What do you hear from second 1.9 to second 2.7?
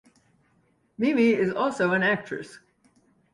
an actress.